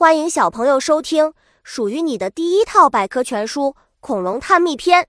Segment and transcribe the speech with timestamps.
[0.00, 3.64] 欢迎小朋友收听属于你的第一套百科全书
[4.00, 5.02] 《恐龙探秘篇》，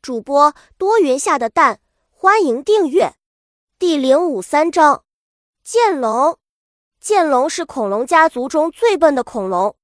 [0.00, 3.12] 主播多云下的蛋，欢迎订阅。
[3.78, 5.04] 第零五三章：
[5.62, 6.38] 剑龙。
[6.98, 9.76] 剑龙是恐龙家族中最笨的恐龙，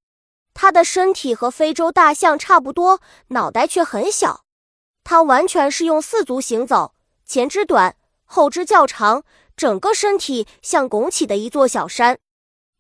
[0.55, 4.45] 它的身体和非洲大象差不多，脑袋却很小。
[5.05, 6.95] 它完全是用四足行走，
[7.27, 9.25] 前肢短，后肢较长，
[9.55, 12.19] 整个身体像拱起的一座小山。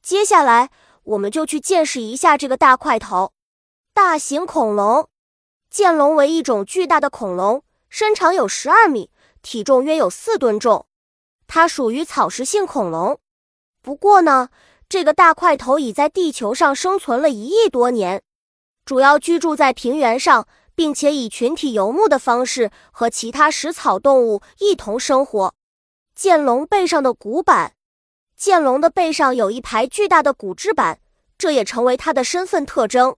[0.01, 0.71] 接下来。
[1.09, 3.33] 我们就去见识一下这个大块头
[3.95, 5.09] 大型恐龙。
[5.71, 9.11] 剑龙为一种巨大的恐龙，身长有十二米，
[9.43, 10.87] 体重约有四吨重。
[11.47, 13.19] 它属于草食性恐龙。
[13.83, 14.51] 不过呢，
[14.89, 18.23] 这个大块头已在地球上生存了一亿多年，
[18.85, 25.55] 主要居住在平原上，并且以群体游牧的方式和其他食草动物一同生活。
[26.15, 27.75] 剑龙背上的骨板。
[28.39, 31.01] 剑龙的背上有一排巨大的骨质板，
[31.37, 33.17] 这也成为它的身份特征。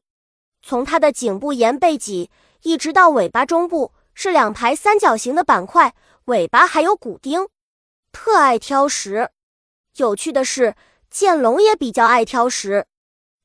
[0.62, 2.30] 从它的颈部沿背脊
[2.62, 7.46] 一直到尾巴中部是两排三角形的板块，尾巴还有骨钉，
[8.10, 9.28] 特爱挑食。
[9.96, 10.74] 有趣的是，
[11.10, 12.86] 剑龙也比较爱挑食，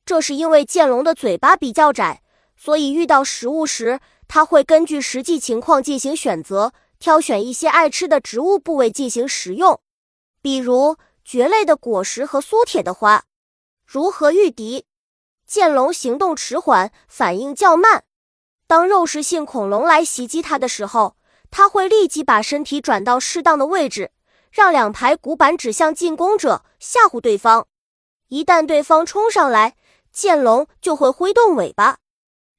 [0.06, 2.22] 这是因为剑龙的嘴巴比较窄，
[2.56, 9.78] 所以遇到食物时，它会根据实际情况进行选择，挑选一些爱吃的植物部位进行食用，
[10.40, 10.96] 比如。
[11.26, 13.24] 蕨类的果实和苏铁的花，
[13.84, 14.86] 如何御敌？
[15.44, 18.04] 剑龙行动迟缓，反应较慢。
[18.68, 21.16] 当肉食性恐龙来袭击它的时候，
[21.50, 24.12] 它会立即把身体转到适当的位置，
[24.52, 27.66] 让两排骨板指向进攻者，吓唬对方。
[28.28, 29.74] 一旦对方冲上来，
[30.12, 31.98] 剑龙就会挥动尾巴，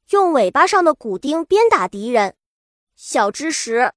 [0.09, 2.35] 用尾巴上的骨钉鞭打敌人。
[2.97, 3.93] 小知识：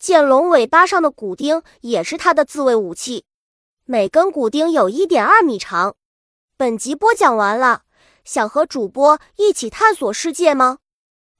[0.00, 3.24] 剑龙尾巴上的骨钉也是它的自卫武器。
[3.92, 5.96] 每根骨钉有一点二米长。
[6.56, 7.82] 本集播讲完了，
[8.24, 10.78] 想和主播一起探索世界吗？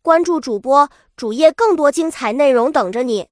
[0.03, 3.29] 关注主播主页，更多精彩内容等着你。